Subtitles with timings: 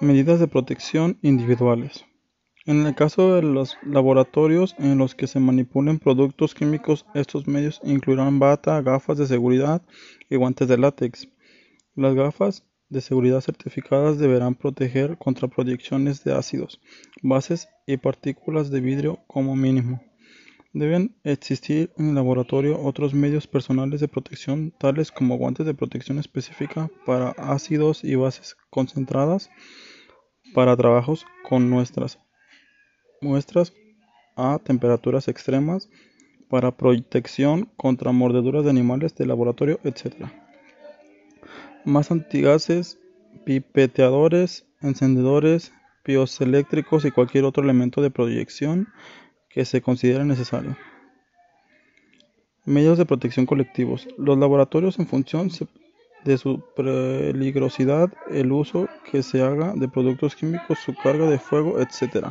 [0.00, 2.04] Medidas de protección individuales.
[2.66, 7.80] En el caso de los laboratorios en los que se manipulen productos químicos, estos medios
[7.82, 9.82] incluirán bata, gafas de seguridad
[10.30, 11.28] y guantes de látex.
[11.96, 16.80] Las gafas de seguridad certificadas deberán proteger contra proyecciones de ácidos,
[17.20, 20.00] bases y partículas de vidrio como mínimo.
[20.72, 26.18] Deben existir en el laboratorio otros medios personales de protección tales como guantes de protección
[26.18, 29.50] específica para ácidos y bases concentradas,
[30.54, 32.18] para trabajos con nuestras
[33.20, 33.72] muestras
[34.36, 35.90] a temperaturas extremas,
[36.48, 40.26] para protección contra mordeduras de animales de laboratorio, etc.
[41.84, 42.98] Más antigases,
[43.44, 45.72] pipeteadores, encendedores,
[46.04, 48.88] piezoeléctricos y cualquier otro elemento de proyección
[49.50, 50.76] que se considere necesario.
[52.64, 54.08] Medios de protección colectivos.
[54.16, 55.50] Los laboratorios en función
[56.28, 61.80] de su peligrosidad, el uso que se haga de productos químicos, su carga de fuego,
[61.80, 62.26] etc.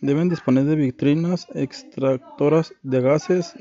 [0.00, 3.54] Deben disponer de vitrinas extractoras de gases,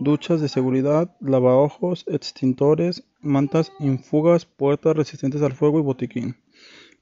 [0.00, 6.36] duchas de seguridad, lavaojos, extintores, mantas infugas, puertas resistentes al fuego y botiquín.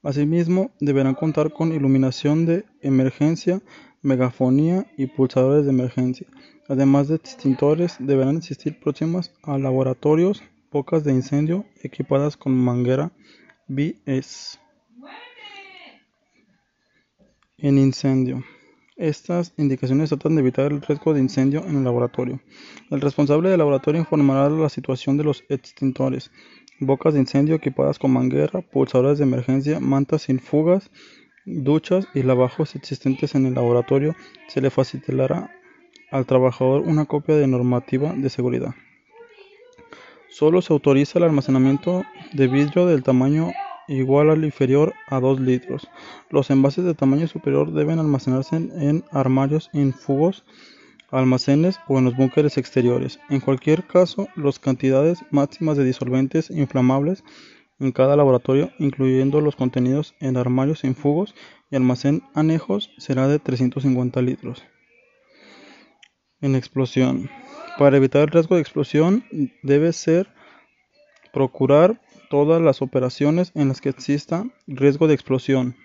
[0.03, 3.63] Asimismo, deberán contar con iluminación de emergencia,
[4.03, 6.27] megafonía y pulsadores de emergencia.
[6.69, 10.43] Además de extintores, deberán existir próximas a laboratorios
[10.75, 13.13] bocas de incendio equipadas con manguera
[13.69, 14.59] BS.
[17.57, 18.43] En incendio.
[18.97, 22.41] Estas indicaciones tratan de evitar el riesgo de incendio en el laboratorio.
[22.91, 26.29] El responsable del laboratorio informará la situación de los extintores,
[26.81, 30.91] bocas de incendio equipadas con manguera, pulsadores de emergencia, mantas sin fugas,
[31.45, 34.13] duchas y lavajos existentes en el laboratorio.
[34.49, 35.51] Se le facilitará
[36.11, 38.75] al trabajador una copia de normativa de seguridad.
[40.37, 43.53] Solo se autoriza el almacenamiento de vidrio del tamaño
[43.87, 45.87] igual al inferior a 2 litros.
[46.29, 50.43] Los envases de tamaño superior deben almacenarse en armarios infugos,
[51.09, 53.17] almacenes o en los búnkeres exteriores.
[53.29, 57.23] En cualquier caso, las cantidades máximas de disolventes inflamables
[57.79, 61.33] en cada laboratorio, incluyendo los contenidos en armarios infugos
[61.71, 64.65] y almacén anejos, será de 350 litros.
[66.41, 67.29] En explosión.
[67.77, 69.25] Para evitar el riesgo de explosión,
[69.61, 70.29] debe ser
[71.33, 75.75] procurar todas las operaciones en las que exista riesgo de explosión.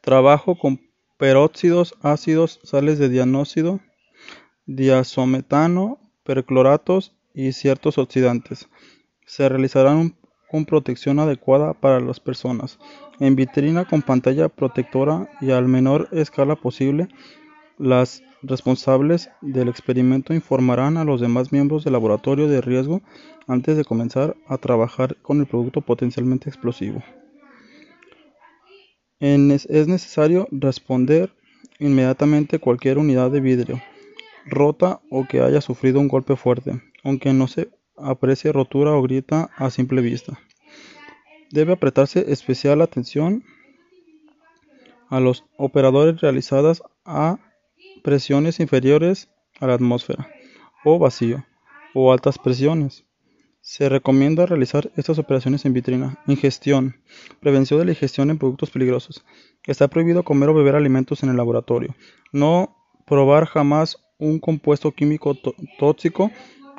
[0.00, 0.80] Trabajo con
[1.16, 3.80] peróxidos, ácidos, sales de dianóxido,
[4.66, 8.68] diazometano, percloratos y ciertos oxidantes.
[9.26, 10.16] Se realizarán
[10.50, 12.78] con protección adecuada para las personas,
[13.20, 17.08] en vitrina con pantalla protectora y al menor escala posible.
[17.78, 23.02] Las responsables del experimento informarán a los demás miembros del laboratorio de riesgo
[23.46, 27.02] antes de comenzar a trabajar con el producto potencialmente explosivo.
[29.20, 31.32] es necesario responder
[31.78, 33.80] inmediatamente cualquier unidad de vidrio
[34.48, 39.50] rota o que haya sufrido un golpe fuerte, aunque no se aprecie rotura o grieta
[39.56, 40.38] a simple vista.
[41.50, 43.44] Debe apretarse especial atención
[45.08, 47.38] a los operadores realizadas a
[48.02, 49.28] presiones inferiores
[49.60, 50.28] a la atmósfera,
[50.84, 51.44] o vacío,
[51.94, 53.04] o altas presiones.
[53.60, 56.18] Se recomienda realizar estas operaciones en vitrina.
[56.26, 56.96] Ingestión.
[57.40, 59.24] Prevención de la ingestión en productos peligrosos.
[59.66, 61.94] Está prohibido comer o beber alimentos en el laboratorio.
[62.32, 62.76] No
[63.06, 65.36] probar jamás un compuesto químico
[65.78, 66.30] tóxico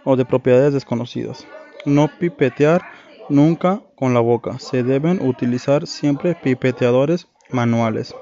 [0.04, 1.46] o de propiedades desconocidas.
[1.86, 2.82] No pipetear
[3.30, 4.58] nunca con la boca.
[4.60, 8.16] Se deben utilizar siempre pipeteadores manuales.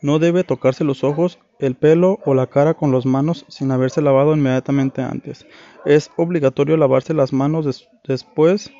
[0.00, 4.00] No debe tocarse los ojos, el pelo o la cara con las manos sin haberse
[4.00, 5.46] lavado inmediatamente antes.
[5.84, 8.70] Es obligatorio lavarse las manos después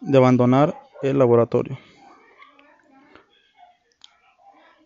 [0.00, 1.78] de abandonar el laboratorio.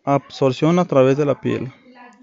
[0.05, 1.72] Absorción a través de la piel.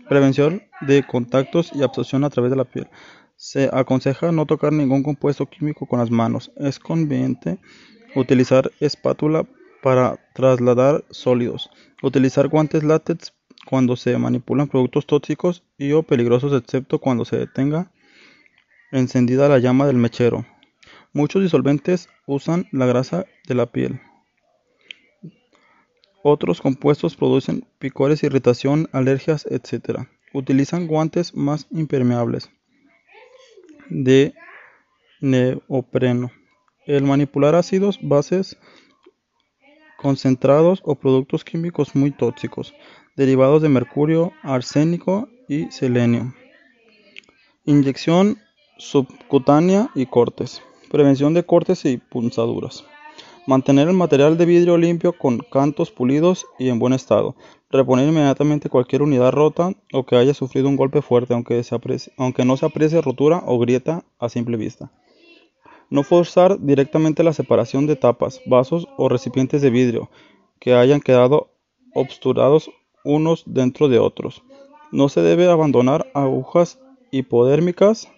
[0.09, 2.89] Prevención de contactos y absorción a través de la piel.
[3.37, 6.51] Se aconseja no tocar ningún compuesto químico con las manos.
[6.57, 7.57] Es conveniente
[8.15, 9.45] utilizar espátula
[9.81, 11.69] para trasladar sólidos.
[12.01, 13.33] Utilizar guantes látex
[13.65, 17.91] cuando se manipulan productos tóxicos y o peligrosos excepto cuando se detenga
[18.91, 20.45] encendida la llama del mechero.
[21.13, 24.01] Muchos disolventes usan la grasa de la piel.
[26.23, 30.01] Otros compuestos producen picores, irritación, alergias, etc.
[30.33, 32.51] Utilizan guantes más impermeables
[33.89, 34.33] de
[35.21, 36.31] neopreno.
[36.85, 38.57] El manipular ácidos, bases
[39.97, 42.73] concentrados o productos químicos muy tóxicos,
[43.19, 46.33] derivados de mercurio, arsénico y selenio.
[47.65, 48.37] Inyección
[48.77, 50.61] subcutánea y cortes.
[50.89, 52.85] Prevención de cortes y punzaduras.
[53.45, 57.35] Mantener el material de vidrio limpio con cantos pulidos y en buen estado.
[57.69, 62.65] Reponer inmediatamente cualquier unidad rota o que haya sufrido un golpe fuerte, aunque, no se
[62.65, 64.93] aprecie rotura o grieta a simple vista.
[65.89, 70.09] No forzar directamente la separación de tapas, vasos o recipientes de vidrio
[70.61, 71.49] que hayan quedado
[71.93, 72.71] obsturados
[73.03, 74.43] unos dentro de otros.
[74.91, 76.79] No se debe abandonar agujas
[77.11, 78.09] hipodérmicas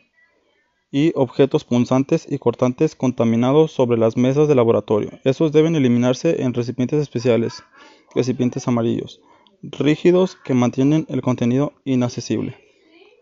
[0.92, 5.12] y objetos punzantes y cortantes contaminados sobre las mesas de laboratorio.
[5.24, 7.64] Estos deben eliminarse en recipientes especiales,
[8.14, 9.22] recipientes amarillos,
[9.64, 12.58] rígidos que mantienen el contenido inaccesible.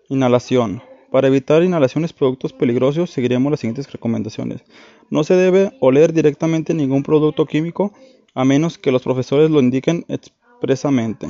[0.10, 0.82] Inhalación.
[1.12, 4.64] Para evitar inhalaciones productos peligrosos, seguiremos las siguientes recomendaciones.
[5.10, 7.94] No se debe oler directamente ningún producto químico
[8.36, 11.28] a menos que los profesores lo indiquen expresamente.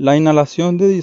[0.00, 1.02] La inhalación de,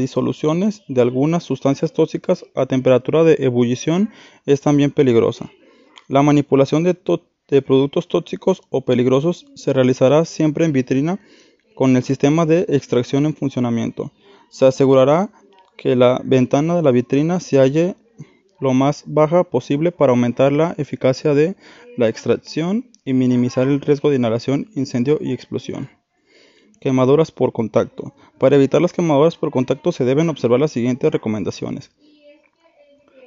[0.00, 4.10] disoluciones de algunas sustancias tóxicas a temperatura de ebullición
[4.46, 5.48] es también peligrosa.
[6.08, 6.94] La manipulación de,
[7.62, 11.20] productos tóxicos o peligrosos se realizará siempre en vitrina
[11.76, 14.10] con el sistema de extracción en funcionamiento.
[14.50, 15.30] Se asegurará
[15.76, 17.94] que la ventana de la vitrina se halle
[18.58, 21.54] lo más baja posible para aumentar la eficacia de
[21.96, 25.88] la extracción y minimizar el riesgo de inhalación, incendio y explosión.
[26.80, 28.14] Quemaduras por contacto.
[28.38, 31.90] Para evitar las quemaduras por contacto se deben observar las siguientes recomendaciones.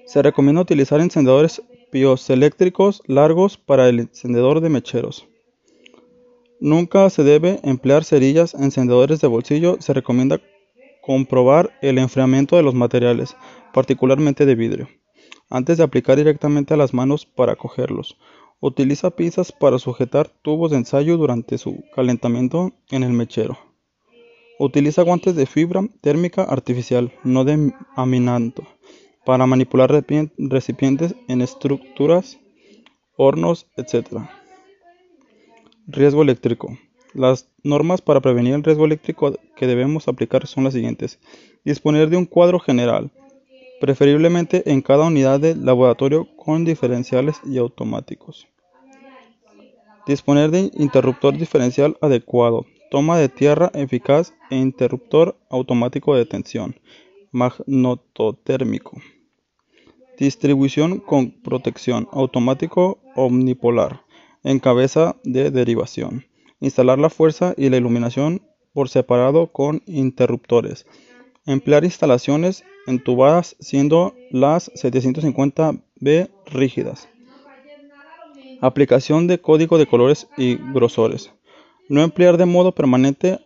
[0.06, 1.62] Se recomienda utilizar encendedores
[1.92, 5.28] piezoeléctricos largos para el encendedor de mecheros.
[6.60, 9.78] Nunca se debe emplear cerillas, encendedores de bolsillo.
[9.80, 10.42] Se recomienda
[11.02, 13.36] comprobar el enfriamiento de los materiales,
[13.74, 14.90] particularmente de vidrio,
[15.50, 18.18] antes de aplicar directamente a las manos para cogerlos.
[18.62, 23.58] Utiliza pinzas para sujetar tubos de ensayo durante su calentamiento en el mechero.
[24.60, 28.68] Utiliza guantes de fibra térmica artificial, no de amianto,
[29.26, 29.90] para manipular
[30.38, 32.38] recipientes en estructuras,
[33.16, 34.24] hornos, etc.
[35.88, 36.78] Riesgo eléctrico.
[37.14, 41.20] Las normas para prevenir el riesgo eléctrico que debemos aplicar son las siguientes.
[41.64, 43.10] Disponer de un cuadro general,
[43.80, 48.48] preferiblemente en cada unidad de laboratorio con diferenciales y automáticos.
[50.08, 56.76] Disponer de interruptor diferencial adecuado, toma de tierra eficaz e interruptor automático de tensión,
[57.32, 58.98] magnetotérmico.
[60.18, 64.02] Distribución con protección, automático omnipolar,
[64.44, 66.26] en cabeza de derivación.
[66.60, 68.42] Instalar la fuerza y la iluminación
[68.74, 70.86] por separado con interruptores.
[71.46, 77.08] Emplear instalaciones entubadas siendo las 750B rígidas.
[78.62, 81.32] Aplicación de código de colores y grosores.
[81.88, 83.40] No emplear de modo permanente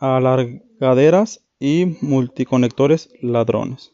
[0.00, 3.92] alargaderas y multiconectores ladrones.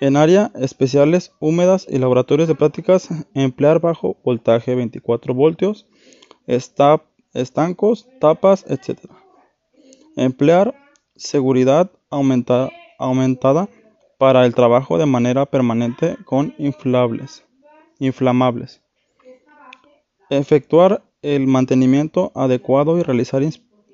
[0.00, 5.86] En áreas especiales húmedas y laboratorios de prácticas, emplear bajo voltaje 24 voltios,
[6.46, 9.00] estancos, tapas, etc.
[10.16, 10.74] Emplear
[11.16, 12.70] seguridad aumentada
[14.18, 17.44] para el trabajo de manera permanente con inflables,
[17.98, 18.80] inflamables.
[20.30, 23.42] Efectuar el mantenimiento adecuado y realizar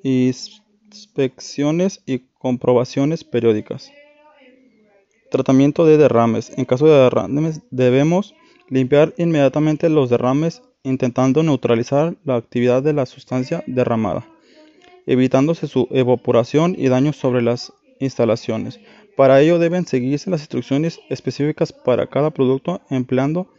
[0.03, 3.93] inspecciones y comprobaciones periódicas.
[5.31, 6.53] Tratamiento de derrames.
[6.57, 8.35] En caso de derrames debemos
[8.69, 14.27] limpiar inmediatamente los derrames intentando neutralizar la actividad de la sustancia derramada,
[15.07, 18.81] evitándose su evaporación y daños sobre las instalaciones.
[19.17, 23.53] Para ello deben seguirse las instrucciones específicas para cada producto empleando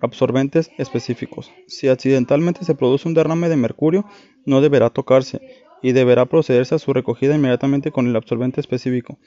[0.00, 1.52] absorbentes específicos.
[1.68, 4.04] Si accidentalmente se produce un derrame de mercurio,
[4.44, 5.40] no deberá tocarse
[5.82, 9.18] y deberá procederse a su recogida inmediatamente con el absorbente específico.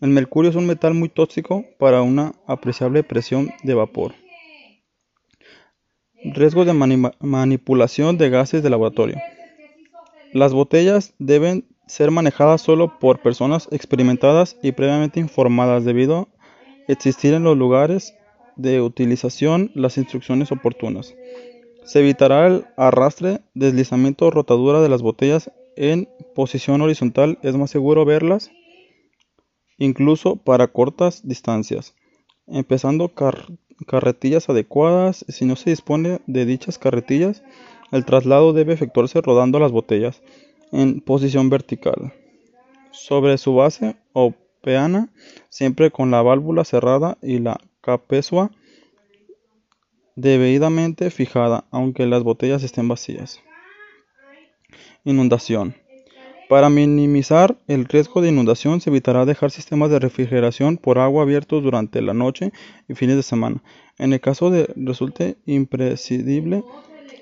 [0.00, 4.14] El mercurio es un metal muy tóxico para una apreciable presión de vapor.
[6.22, 6.72] Riesgo de
[7.20, 9.16] manipulación de gases de laboratorio.
[10.32, 17.34] Las botellas deben ser manejadas solo por personas experimentadas y previamente informadas debido a existir
[17.34, 18.14] en los lugares
[18.56, 21.14] de utilización las instrucciones oportunas.
[21.84, 27.38] Se evitará el arrastre, deslizamiento o rotadura de las botellas en posición horizontal.
[27.42, 28.50] Es más seguro verlas
[29.76, 31.94] incluso para cortas distancias.
[32.46, 33.12] Empezando
[33.86, 35.24] carretillas adecuadas.
[35.28, 37.42] Si no se dispone de dichas carretillas,
[37.92, 40.22] el traslado debe efectuarse rodando las botellas
[40.74, 42.12] en posición vertical
[42.90, 45.10] sobre su base o peana,
[45.48, 48.50] siempre con la válvula cerrada y la capesua
[50.16, 53.40] debidamente fijada, aunque las botellas estén vacías.
[55.04, 55.76] Inundación.
[56.48, 61.62] Para minimizar el riesgo de inundación, se evitará dejar sistemas de refrigeración por agua abiertos
[61.62, 62.52] durante la noche
[62.88, 63.62] y fines de semana.
[63.98, 66.62] En el caso de resulte imprescindible,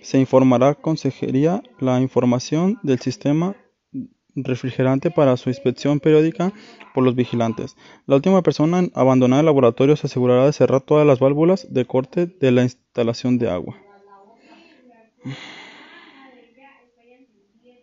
[0.03, 3.57] se informará Consejería la información del sistema
[4.35, 6.53] refrigerante para su inspección periódica
[6.95, 7.77] por los vigilantes.
[8.07, 11.85] La última persona en abandonar el laboratorio se asegurará de cerrar todas las válvulas de
[11.85, 13.77] corte de la instalación de agua.